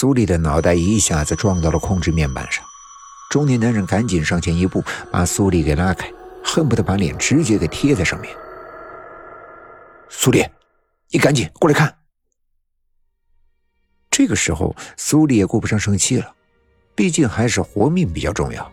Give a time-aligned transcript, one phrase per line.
[0.00, 2.64] 苏丽的脑袋一下子撞到了控制面板上，
[3.30, 6.10] 中年男人赶紧上前一步，把苏丽给拉开，
[6.42, 8.34] 恨不得把脸直接给贴在上面。
[10.08, 10.42] 苏丽，
[11.10, 11.98] 你赶紧过来看。
[14.10, 16.32] 这个时候，苏丽也顾不上生气了，
[16.94, 18.72] 毕竟还是活命比较重要。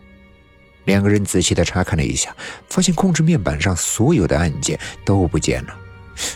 [0.86, 2.34] 两个人仔细的查看了一下，
[2.70, 5.78] 发现控制面板上所有的按键都不见了，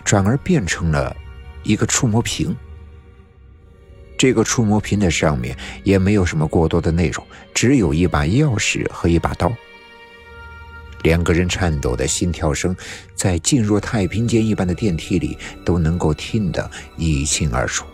[0.05, 1.17] 转而变成了
[1.63, 2.55] 一个触摸屏。
[4.23, 9.53] 这个触摸屏的上面也没有什么过多的内容，只有一把钥匙和一把刀。
[11.03, 12.77] 两个人颤抖的心跳声，
[13.17, 17.85] 在进入太平间一般的电梯里都能够听得一清二楚。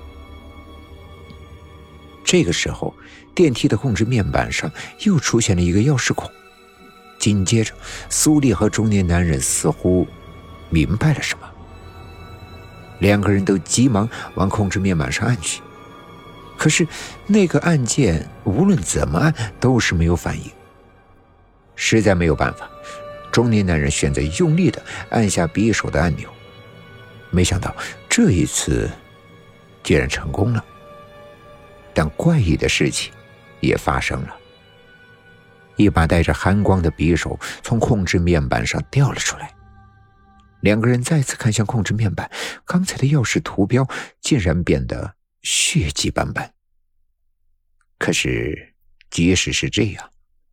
[2.23, 2.95] 这个时候，
[3.35, 4.71] 电梯的控制面板上
[5.07, 6.31] 又出现了一个钥匙孔。
[7.19, 7.73] 紧接着，
[8.11, 10.07] 苏丽和中年男人似乎
[10.69, 11.49] 明白了什么，
[12.99, 15.63] 两个人都急忙往控制面板上按去。
[16.59, 16.87] 可是，
[17.29, 20.51] 那个按键无论怎么按都是没有反应。
[21.77, 22.69] 实在没有办法，
[23.31, 26.29] 中年男人选择用力的按下匕首的按钮。
[27.31, 27.73] 没想到
[28.09, 28.91] 这一次
[29.85, 30.65] 竟然成功了。
[31.95, 33.13] 但怪异的事情
[33.61, 34.35] 也发生了，
[35.77, 39.55] 一把带着寒光的匕首从控制面板上掉了出来。
[40.63, 42.29] 两个人再次看向控制面板，
[42.65, 43.87] 刚才的钥匙图标
[44.21, 45.18] 竟然变得。
[45.51, 46.55] 血迹斑斑。
[47.99, 48.75] 可是，
[49.09, 50.11] 即使是这样，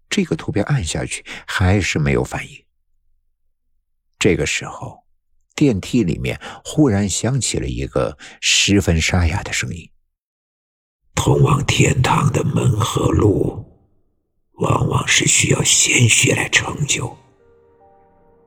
[0.10, 2.66] 这个图标按下去还是没有反应。
[4.18, 5.04] 这个时候，
[5.54, 9.92] 电梯里面忽然响起了一个十分沙哑的声音
[11.14, 13.66] ：“通往天堂的门和路，
[14.54, 17.18] 往往是需要鲜血来成就。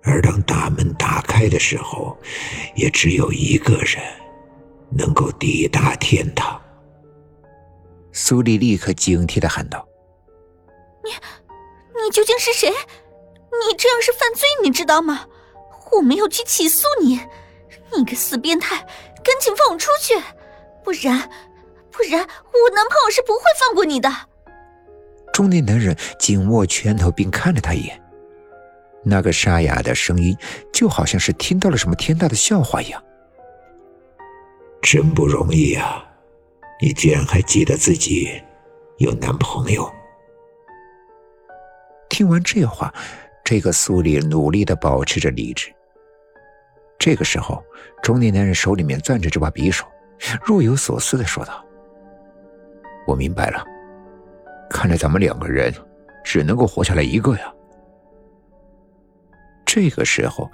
[0.03, 2.19] 而当大门打开的时候，
[2.75, 4.03] 也只有一个人。”
[4.91, 6.61] 能够抵达天堂。
[8.13, 9.87] 苏丽立刻警惕的喊道
[11.05, 11.11] ：“你，
[12.03, 12.69] 你究竟是谁？
[12.71, 15.27] 你这样是犯罪，你知道吗？
[15.93, 17.21] 我没有去起诉你，
[17.97, 20.15] 你个死变态，赶紧放我出去，
[20.85, 21.31] 不然，
[21.91, 24.11] 不然我男朋友是不会放过你的。”
[25.33, 28.03] 中年男人紧握拳头，并看了他一眼，
[29.05, 30.37] 那个沙哑的声音
[30.73, 33.01] 就好像是听到了什么天大的笑话一样。
[34.91, 36.03] 真不容易啊！
[36.81, 38.43] 你居然还记得自己
[38.97, 39.87] 有男朋友。
[42.09, 42.91] 听完这话，
[43.45, 45.71] 这个苏丽努力的保持着理智。
[46.99, 47.63] 这个时候，
[48.03, 49.85] 中年男人手里面攥着这把匕首，
[50.43, 51.63] 若有所思的说道
[53.07, 53.63] ：“我明白了，
[54.71, 55.71] 看来咱们两个人
[56.25, 57.53] 只能够活下来一个呀。”
[59.67, 60.51] 这个时候。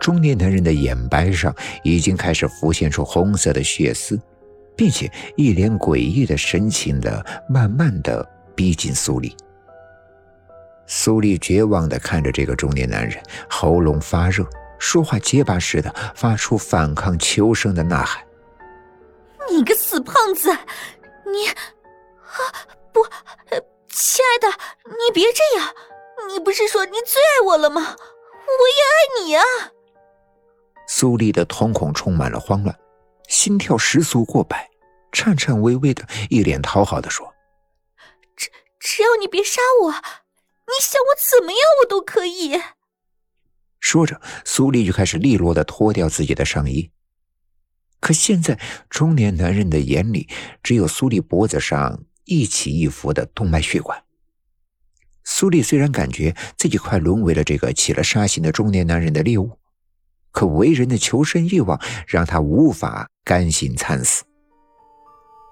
[0.00, 4.18] 中年男人的眼白上已经开始浮现出红色的血丝，
[4.76, 9.36] 并且一脸诡异的神情的慢慢的逼近苏丽。
[10.86, 14.46] 苏丽绝望的看着这个中年男人，喉咙发热，
[14.78, 18.24] 说话结巴似的发出反抗求生的呐喊
[19.50, 20.50] ：“你个死胖子，
[21.26, 21.54] 你啊
[22.92, 23.04] 不，
[23.90, 25.74] 亲爱的，你别这样，
[26.28, 27.82] 你不是说你最爱我了吗？
[27.82, 29.44] 我也爱你啊！”
[30.90, 32.76] 苏丽的瞳孔充满了慌乱，
[33.28, 34.68] 心跳时速过百，
[35.12, 37.34] 颤颤巍巍的，一脸讨好的说
[38.34, 38.50] ：“只
[38.80, 42.58] 只要你别杀我，你想我怎么样，我都可以。”
[43.78, 46.90] 说着，苏丽就开始利落的脱掉自己的上衣。
[48.00, 50.26] 可现在，中年男人的眼里
[50.62, 54.02] 只有苏丽脖子上一起一伏的动脉血管。
[55.22, 59.57] 苏丽虽然感觉自己快沦为了这个起了杀心的中年男人的猎物。
[60.38, 61.76] 可为人的求生欲望
[62.06, 64.22] 让他无法甘心惨死。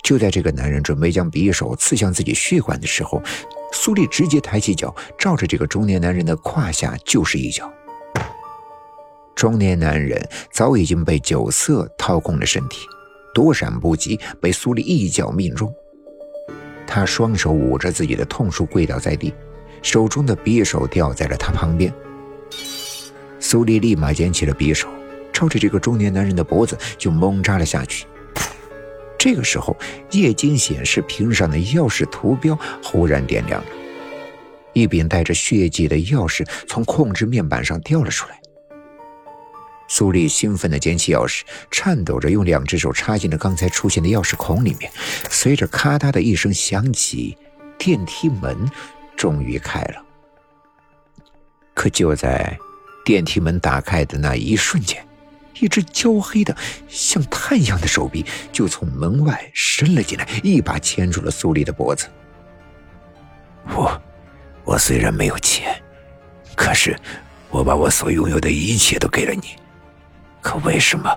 [0.05, 3.21] 就在这个男人准备将匕首刺向自己血管的时候，
[3.73, 7.69] 苏丽直接抬起脚，照着这个中年男人的胯下就是一脚。
[9.35, 12.87] 中年男人早已经被酒色掏空了身体，
[13.35, 15.75] 躲闪不及，被苏丽一脚命中。
[16.87, 19.35] 他双手捂着自己的痛处，跪倒在地，
[19.83, 21.93] 手中的匕首掉在了他旁边。
[23.49, 24.89] 苏丽立马捡起了匕首，
[25.33, 28.05] 朝着这个中年男人的脖子就猛扎了下去。
[29.17, 29.77] 这个时候，
[30.11, 33.67] 液晶显示屏上的钥匙图标忽然点亮了，
[34.73, 38.37] 一柄带着血迹的钥匙从控制面板上掉了出来。
[39.87, 44.91] 苏丽兴奋地捡起钥匙，颤抖着用两只手插进了刚才出现的钥匙孔里面。
[45.31, 47.39] 随着咔嗒的一声响起，
[47.79, 48.69] 电梯门
[49.17, 50.05] 终于开了。
[51.75, 52.59] 可就在……
[53.07, 55.07] 电梯门打开的那一瞬间，
[55.61, 56.55] 一只焦黑的
[56.89, 62.09] 像炭一样的手臂就从门外伸了进来，一把牵住了苏丽的脖子。
[63.69, 64.03] 我，
[64.65, 65.81] 我虽然没有钱，
[66.57, 66.99] 可是
[67.49, 69.51] 我把我所拥有的一切都给了你，
[70.43, 71.17] 可为什么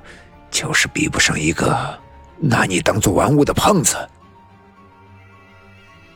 [0.52, 2.00] 就是比不上一个
[2.38, 3.98] 拿你当做玩物的胖子？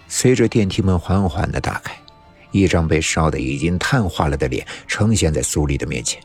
[0.08, 1.96] 随着电梯门缓缓的打开，
[2.54, 6.24] 一张被烧得已经碳化了的脸呈现在苏丽的面前。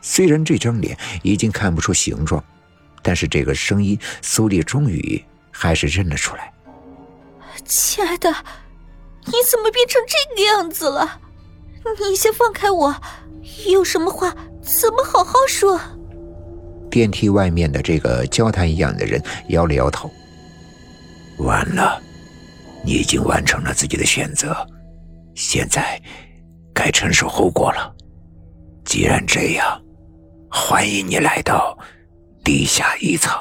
[0.00, 2.42] 虽然这张脸已经看不出形状，
[3.02, 6.50] 但是这个声音，苏丽终于还是认了出来。
[7.64, 8.30] 亲爱的，
[9.26, 11.20] 你怎么变成这个样子了？
[12.08, 12.94] 你先放开我，
[13.66, 15.80] 有什么话怎么好好说？
[16.90, 20.10] 电梯外面的这个交谈一样的人摇了摇头。
[21.38, 22.00] 完了，
[22.84, 24.54] 你已经完成了自己的选择，
[25.38, 26.00] 现在
[26.74, 27.94] 该承受后果了。
[28.84, 29.80] 既然这样。
[30.50, 31.76] 欢迎你来到
[32.42, 33.32] 地下一层。